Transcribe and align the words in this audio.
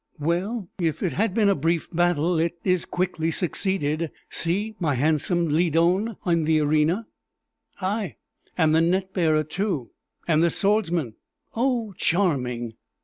"Well, 0.19 0.67
if 0.79 1.03
it 1.03 1.11
has 1.13 1.29
been 1.29 1.47
a 1.47 1.53
brief 1.53 1.87
battle, 1.91 2.39
it 2.39 2.57
is 2.63 2.85
quickly 2.85 3.29
succeeded. 3.29 4.09
See 4.31 4.73
my 4.79 4.95
handsome 4.95 5.47
Lydon 5.49 6.15
on 6.23 6.45
the 6.45 6.59
arena 6.59 7.05
ay, 7.81 8.15
and 8.57 8.73
the 8.73 8.81
net 8.81 9.13
bearer 9.13 9.43
too, 9.43 9.91
and 10.27 10.43
the 10.43 10.49
swordsmen! 10.49 11.13
Oh, 11.55 11.93
charming!" 11.97 12.73